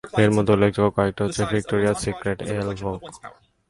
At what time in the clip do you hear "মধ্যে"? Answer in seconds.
0.31-0.51